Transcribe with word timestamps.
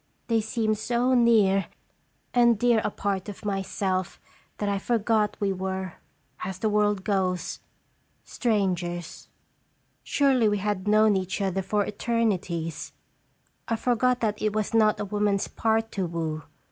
They 0.29 0.41
seemed 0.41 0.79
so 0.79 1.13
near 1.13 1.67
and 2.33 2.57
dear 2.57 2.81
a 2.83 2.89
part 2.89 3.29
of 3.29 3.45
myself, 3.45 4.19
that 4.57 4.67
I 4.67 4.79
forgot 4.79 5.37
we 5.39 5.53
were, 5.53 5.93
as 6.43 6.57
the 6.57 6.69
world 6.69 7.03
goes, 7.03 7.59
strangers. 8.23 9.29
Surely 10.01 10.49
we 10.49 10.57
318 10.57 10.65
"&ru 10.65 10.65
tlje 10.65 10.65
SDeafc 10.65 10.79
had 10.79 10.91
known 10.91 11.15
each 11.15 11.39
other 11.39 11.61
for 11.61 11.85
eternities. 11.85 12.93
I 13.67 13.75
forgot 13.75 14.21
that 14.21 14.41
it 14.41 14.53
was 14.53 14.73
not 14.73 14.99
a 14.99 15.05
woman's 15.05 15.47
part 15.47 15.91
to 15.91 16.07
woo. 16.07 16.43